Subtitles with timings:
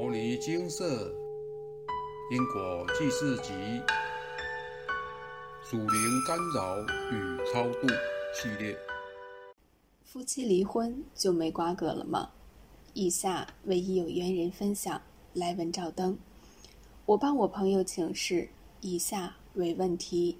[0.00, 1.12] 摩尼金色
[2.30, 3.50] 因果记事集
[5.60, 7.88] 属灵干扰与超度
[8.32, 8.78] 系列。
[10.04, 12.30] 夫妻离婚就没瓜葛了吗？
[12.94, 15.02] 以下唯一有缘人分享，
[15.32, 16.16] 来文照灯。
[17.04, 18.48] 我帮我朋友请示，
[18.80, 20.38] 以下为问题：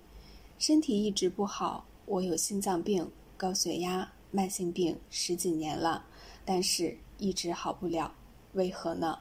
[0.56, 6.06] 身体一直不好，我有心脏病、高血压、慢性病十几年了，
[6.44, 8.14] 但是一直好不了，
[8.52, 9.18] 为何呢？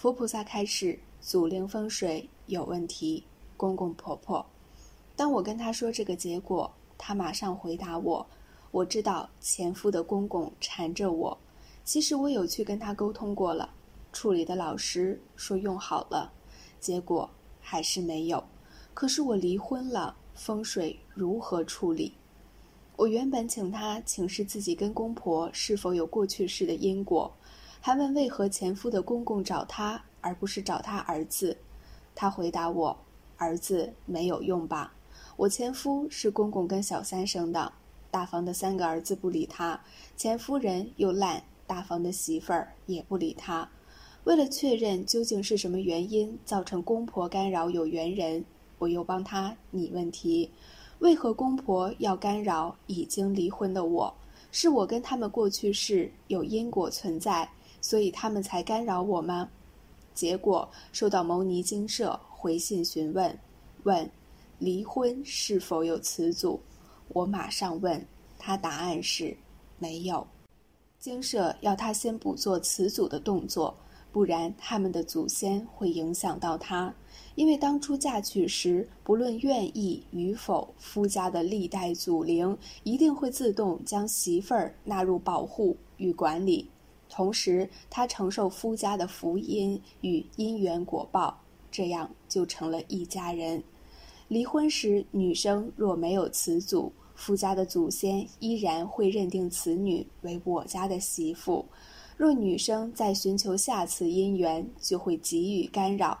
[0.00, 3.22] 佛菩萨开始：祖灵风水有问题，
[3.54, 4.46] 公公婆婆。
[5.14, 8.26] 当我跟他说这个结果，他马上回答我
[8.72, 11.36] ：“我知道前夫的公公缠着我，
[11.84, 13.74] 其实我有去跟他沟通过了，
[14.10, 16.32] 处理的老师说用好了，
[16.80, 17.28] 结果
[17.60, 18.42] 还是没有。
[18.94, 22.14] 可是我离婚了，风水如何处理？
[22.96, 27.30] 我原本请他请示自己跟公婆是否有过去式的因果。”
[27.82, 31.56] 还问为何前夫的公公找他，而不是找他儿子？
[32.14, 32.94] 他回答我
[33.38, 34.92] ：“儿子没有用吧？
[35.36, 37.72] 我前夫是公公跟小三生的，
[38.10, 39.80] 大房的三个儿子不理他，
[40.14, 43.66] 前夫人又烂，大房的媳妇儿也不理他。
[44.24, 48.44] 为了确认究竟是什么原因造成公婆干扰有缘人，
[48.78, 50.50] 我又帮他拟问题：
[50.98, 54.14] 为何公婆要干扰已经离婚的我？
[54.52, 57.48] 是我跟他们过去是有因果存在？”
[57.80, 59.48] 所以他们才干扰我吗？
[60.12, 63.38] 结果收到牟尼精舍回信询问，
[63.84, 64.10] 问
[64.58, 66.60] 离婚是否有词祖？
[67.08, 68.04] 我马上问
[68.38, 69.34] 他，答案是
[69.78, 70.26] 没有。
[70.98, 73.74] 精舍要他先不做词祖的动作，
[74.12, 76.92] 不然他们的祖先会影响到他。
[77.36, 86.68] 因为当初嫁娶时，不论愿意与否，夫家的历代祖灵一定会自动将媳妇儿纳入保护与管理。
[87.10, 91.38] 同时，他承受夫家的福音与因缘果报，
[91.70, 93.62] 这样就成了一家人。
[94.28, 101.66] 离婚时，女生若没有此祖，夫家的祖先依然会认定此女为我家的媳妇。
[102.16, 106.16] 若女生再寻求下次姻缘，就会给予干扰。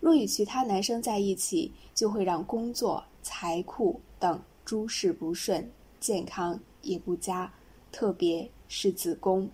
[0.00, 5.70] 若与其他男生在一起，就会让工作、财库等诸事不顺，
[6.00, 7.52] 健康也不佳，
[7.92, 9.48] 特别是子宫。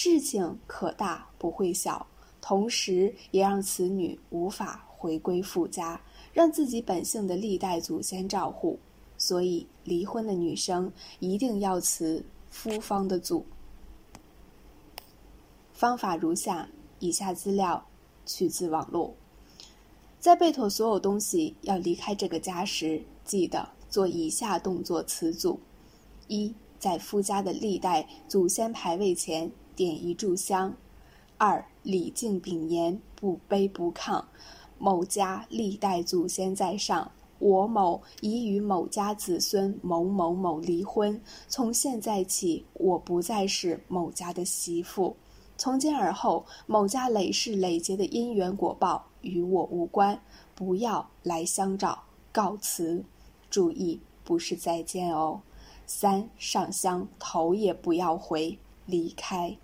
[0.00, 2.06] 事情可大不会小，
[2.40, 6.00] 同时也让此女无法回归夫家，
[6.32, 8.78] 让自己本性的历代祖先照护。
[9.16, 13.44] 所以，离婚的女生一定要辞夫方的祖。
[15.72, 16.68] 方法如下：
[17.00, 17.84] 以下资料
[18.24, 19.12] 取自网络。
[20.20, 25.58] 在备妥所有东西要离开这个家时，记得做以下动作辞祖：
[26.28, 29.50] 一，在夫家的历代祖先牌位前。
[29.78, 30.74] 点一炷香，
[31.36, 34.24] 二礼敬禀言，不卑不亢。
[34.76, 37.08] 某家历代祖先在上，
[37.38, 41.20] 我某已与某家子孙某某某离婚。
[41.46, 45.14] 从现在起，我不再是某家的媳妇。
[45.56, 50.20] 从今而后，某家累世累劫的因缘果报与我无关，
[50.56, 52.02] 不要来相找，
[52.32, 53.04] 告辞。
[53.48, 55.40] 注意，不是再见哦。
[55.86, 59.56] 三上香，头也不要回，离开。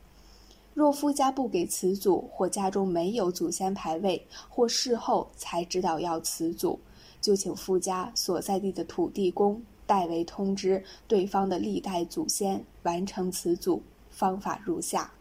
[0.74, 6.78] 若夫家不给辞祖，或家中没有祖先牌位，或事后才知道要辞祖，
[7.20, 13.80] 就请夫家所在地的土地公代为通知对方的历代祖先完成辞祖。
[14.10, 15.12] 方法如下：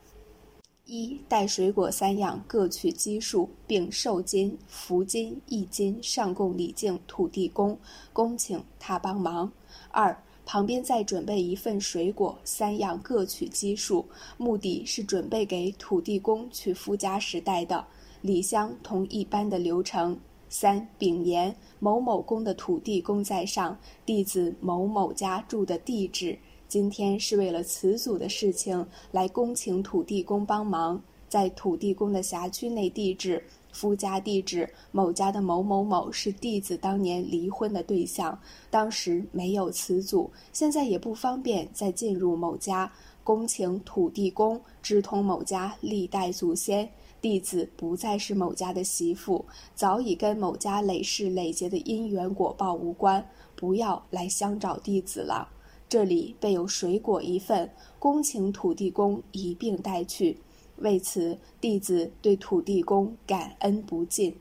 [0.85, 7.77] 一带水果三样各取基数，并受金、福金、义金上供礼敬土地公，
[8.11, 9.51] 恭请他帮忙。
[9.89, 14.05] 二旁边再准备一份水果，三样各取基数，
[14.37, 17.85] 目的是准备给土地公去夫家时带的
[18.21, 20.19] 礼香，同一般的流程。
[20.49, 26.37] 三丙言某某宫的土地公在上，弟子某某家住的地址，
[26.67, 33.43] 今天是为了辞祖的事情来恭请土地公帮忙，在土地公的辖区内地址。
[33.73, 38.39] 夫家地址某家的某某某是弟子当年离婚的对象，
[38.69, 42.89] 当时没有词祖，现在也不方便再进入某家。
[43.25, 46.89] 恭请土地公直通某家历代祖先，
[47.21, 53.25] 弟子不再是某家的媳妇，早已跟某家累世累劫的因缘果报无关，
[53.55, 55.49] 不要来相找弟子了。
[55.87, 60.37] 这里备有水果一份，恭请土地公一并带去。
[60.77, 64.35] 为此，弟子对土地公感恩不尽。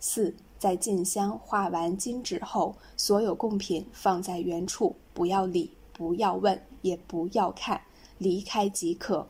[0.00, 7.80] 四，在进香画完金纸后，所有贡品放在原处，不要理，不要问，也不要看，
[8.18, 9.26] 离开即可。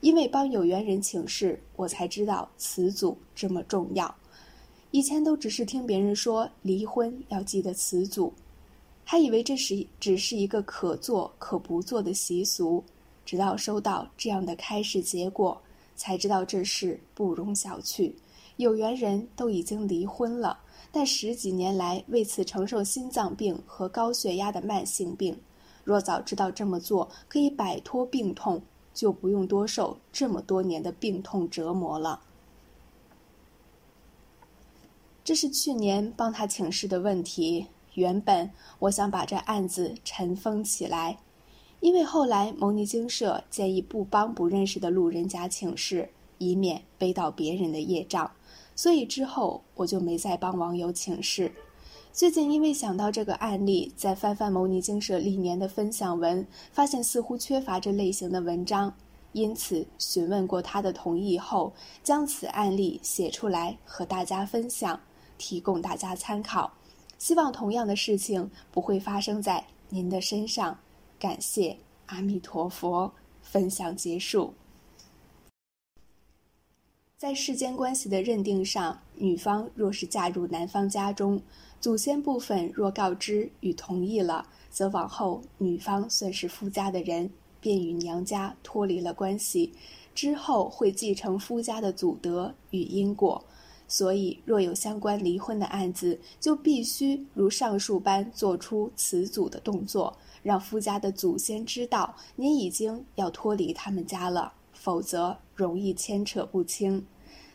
[0.00, 4.14] 因为帮有缘人请示，我才知道词组这么重要。
[4.90, 8.32] 以前都只是听别人说离婚要记得词组，
[9.04, 12.84] 还以为这是只是一个可做可不做的习俗。
[13.26, 15.60] 直到收到这样的开示结果，
[15.98, 18.14] 才知道这事不容小觑。
[18.56, 20.58] 有缘人都已经离婚了，
[20.90, 25.38] 但十几年来为此承受心脏病和高血压的慢性病。
[25.84, 28.62] 若早知道这么做可以摆脱病痛，
[28.94, 32.20] 就不用多受这么多年的病痛折磨了。
[35.22, 37.66] 这是去年帮他请示的问题。
[37.94, 41.18] 原本我想把这案子尘封起来。
[41.80, 46.08] 因为后来牟尼精舍建议不帮不认识的路人甲请示，
[46.38, 48.30] 以免背到别人的业障，
[48.74, 51.52] 所以之后我就没再帮网友请示。
[52.12, 58.92] 最近因为想到这个案例，在翻翻牟尼精舍历年的分享文，发现似乎缺乏这类型的文章，
[59.32, 61.72] 因此询问过他的同意后，
[62.02, 64.98] 将此案例写出来和大家分享，
[65.36, 66.72] 提供大家参考。
[67.18, 70.76] 希望同样的事情不会发生在您的身上。
[71.18, 71.76] 感谢
[72.06, 73.12] 阿弥陀佛，
[73.42, 74.54] 分享结束。
[77.16, 81.42] 在世间关系的认定上，女方若是嫁入男方家中，
[81.80, 87.28] 祖先部分若告知与同意了，则往后女方算是夫家的人，
[87.60, 89.72] 便与娘家脱离了关系，
[90.14, 93.44] 之后会继承夫家的祖德与因果。
[93.88, 100.16] 所以，若有相关离婚的案子，就必须如上述般做出辞祖的动作。
[100.42, 107.04] 让夫家的祖先知道您已经要脱离他们家了，否则容易牵扯不清。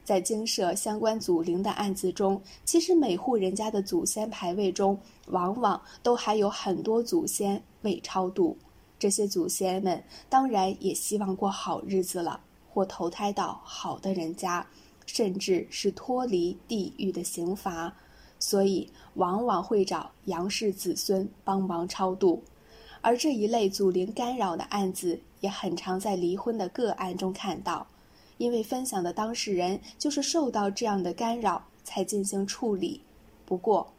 [0.04, 8.58] 在经社相关祖灵的案子中，其实每户人家的祖先牌位中，往往都还有很多祖先未超度。
[9.00, 12.40] 这些祖先们当然也希望过好日子了，
[12.70, 14.66] 或投胎到好的人家，
[15.06, 17.94] 甚至是脱离地狱的刑罚，
[18.40, 22.44] 所以往往会找杨氏子孙帮忙超度。
[23.04, 27.86] 而这一类祖灵干扰的案子也很常在离婚的个案中看到，
[28.38, 33.02] 因为分享的当事人就是受到这样的干扰才进行处理。
[33.46, 33.92] 不过，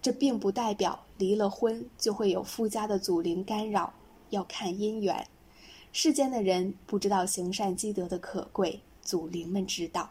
[0.00, 3.92] 这并不代表离了婚就会有附加的祖灵干扰，
[4.30, 5.26] 要看姻缘。
[5.92, 10.10] 世间的人不知道行善积德的可贵，祖灵们知道。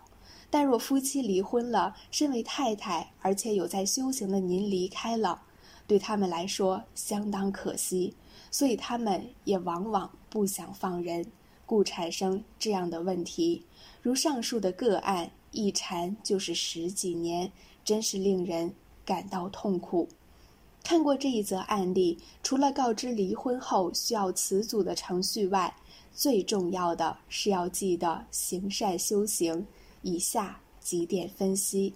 [0.51, 5.41] 但若夫妻离婚了，身为太太而且有在修行的您离开了。
[5.87, 8.13] 对他们来说相当可惜，
[8.49, 11.25] 所以他们也往往不想放人，
[11.65, 13.63] 故产生这样的问题。
[14.01, 17.51] 如上述的个案，一缠就是十几年，
[17.83, 18.73] 真是令人
[19.05, 20.07] 感到痛苦。
[20.83, 25.75] 看过这一则案例，除了告知离婚后需要辞祖的程序外，
[26.13, 29.65] 最重要的是要记得行善修行。
[30.01, 31.93] 以下几点分析：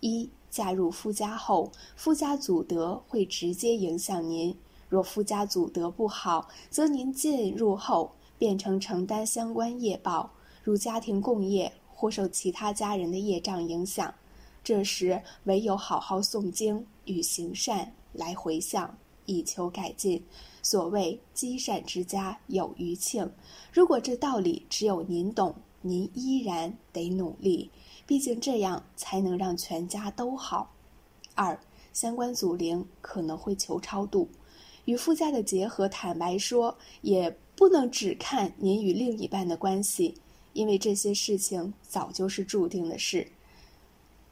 [0.00, 0.30] 一。
[0.54, 4.56] 嫁入夫家后，夫家祖德会直接影响您。
[4.88, 10.30] 若夫家祖德不好，则您进入后变成承担相关业报，
[10.62, 14.14] 如家庭共业或受其他家人的业障影响。
[14.62, 18.96] 这时唯有好好诵经与行善来回向，
[19.26, 20.24] 以求改进。
[20.62, 23.28] 所谓积善之家有余庆。
[23.72, 25.52] 如果这道理只有您懂，
[25.82, 27.68] 您依然得努力。
[28.06, 30.72] 毕竟这样才能让全家都好。
[31.34, 31.58] 二，
[31.92, 34.28] 相关祖灵可能会求超度，
[34.84, 40.14] 与夫家的结合，坦白说，也不能只看您与另一半的关系，
[40.52, 43.28] 因为这些事情早就是注定的事。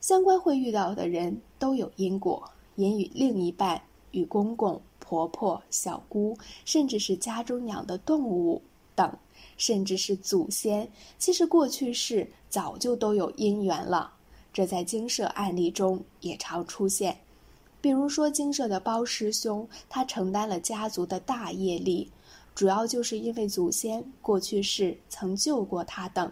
[0.00, 8.62] 相关会遇到的人都有因果，您与另一半、与公公、婆婆、小姑，甚至是家中养的动物
[8.94, 9.16] 等。
[9.56, 14.14] 甚至是祖先，其实过去世早就都有因缘了。
[14.52, 17.18] 这在经社案例中也常出现。
[17.80, 22.11] 比如说，经社的包师兄，他承担了家族的大业力，
[22.54, 26.30] 主要就是因为祖先过去世曾救过他等。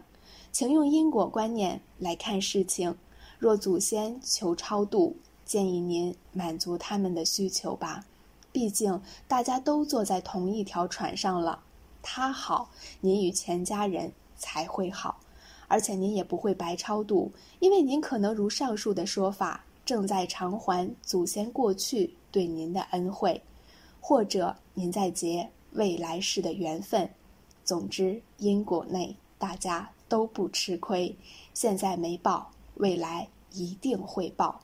[0.52, 2.96] 请用因果观念来看事情。
[3.38, 8.04] 若祖先求超度，建议您满足他们的需求吧。
[8.52, 11.62] 毕竟大家都坐在同一条船上了。
[12.02, 15.20] 他好，您与全家人才会好，
[15.68, 23.42] 而且您也不会白超度，因为您可能如上述的说法，正在偿还祖先过去对您的恩惠，
[24.00, 27.08] 或者您在结未来世的缘分。
[27.64, 31.14] 总之，因果内大家都不吃亏，
[31.54, 34.60] 现在没报，未来一定会报。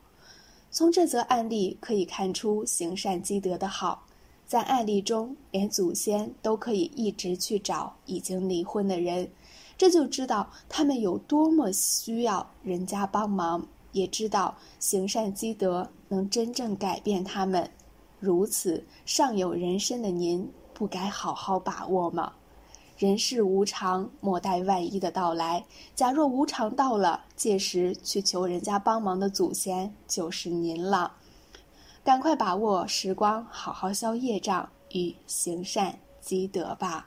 [0.71, 4.06] 从这则案例可以看出行善积德的好。
[4.47, 9.29] 在案例中，连祖先都可以一直去找已经离婚的人，
[9.77, 17.69] 这就知道他们有多么需要人家帮忙，也知道行善积德能真正改变他们。
[18.21, 22.31] 如此尚有人身的您，不该好好把握吗？
[22.97, 25.65] 人世无常，莫待万一的到来。
[25.93, 31.17] 假若无常到了，届时去求人家帮忙的祖先就是您了。
[32.07, 37.05] 赶快把握时光，好好消业障与行善积德吧。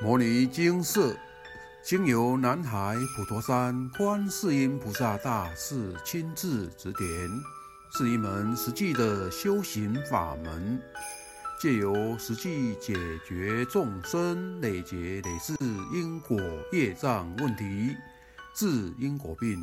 [0.00, 1.18] 摩尼经寺
[1.82, 7.08] 经由南海普陀山观世音菩萨大士亲自指点。
[7.90, 10.80] 是一门实际的修行法门，
[11.60, 12.94] 借由实际解
[13.26, 15.56] 决众生累劫累世
[15.92, 16.40] 因果
[16.72, 17.94] 业障问题，
[18.54, 19.62] 治因果病，